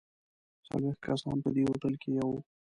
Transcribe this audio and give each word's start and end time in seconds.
څلوېښت 0.65 1.01
کسان 1.05 1.37
په 1.43 1.49
دې 1.55 1.63
هوټل 1.69 1.93
کې 2.01 2.09
یو. 2.17 2.29